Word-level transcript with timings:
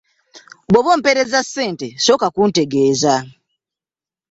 Bw'oba 0.71 0.89
ompeereza 0.95 1.39
ssente 1.45 1.87
sooka 2.05 2.27
kuntegeeza. 2.35 3.15